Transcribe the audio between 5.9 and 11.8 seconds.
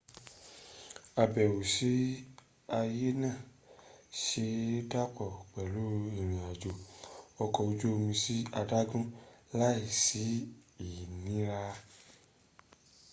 ìrìn-àjò ọkọ̀ ojú omi sí adágún láì sí ìnira